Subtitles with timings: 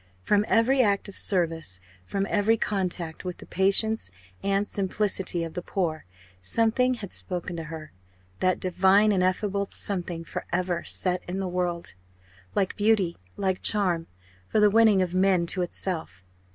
[0.23, 5.61] From every act of service from every contact with the patience and simplicity of the
[5.61, 6.05] poor
[6.41, 7.91] something had spoken to her,
[8.39, 11.93] that divine ineffable something for ever "set in the world,"
[12.55, 14.07] like beauty, like charm,
[14.47, 16.23] for the winning of men to itself.